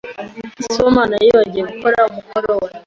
Sibomana 0.71 1.15
yibagiwe 1.23 1.65
gukora 1.71 1.99
umukoro 2.11 2.51
we. 2.61 2.69